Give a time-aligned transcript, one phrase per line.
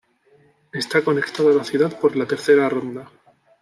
[0.73, 3.07] Está conectado a la ciudad por la Tercera Ronda.